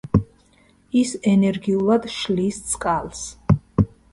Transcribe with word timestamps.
ის 1.01 1.11
ენერგიულად 1.33 2.09
შლის 2.17 2.61
წყალს. 2.73 3.25